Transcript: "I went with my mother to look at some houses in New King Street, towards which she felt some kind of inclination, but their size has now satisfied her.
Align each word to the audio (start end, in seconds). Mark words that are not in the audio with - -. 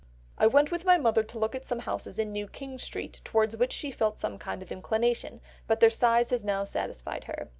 "I 0.35 0.47
went 0.47 0.71
with 0.71 0.83
my 0.83 0.97
mother 0.97 1.21
to 1.21 1.37
look 1.37 1.53
at 1.53 1.63
some 1.63 1.77
houses 1.77 2.17
in 2.17 2.31
New 2.31 2.47
King 2.47 2.79
Street, 2.79 3.21
towards 3.23 3.55
which 3.55 3.71
she 3.71 3.91
felt 3.91 4.17
some 4.17 4.39
kind 4.39 4.63
of 4.63 4.71
inclination, 4.71 5.41
but 5.67 5.79
their 5.79 5.91
size 5.91 6.31
has 6.31 6.43
now 6.43 6.63
satisfied 6.63 7.25
her. 7.25 7.49